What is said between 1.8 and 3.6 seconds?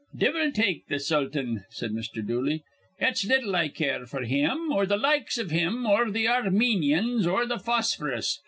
Mr. Dooley. "It's little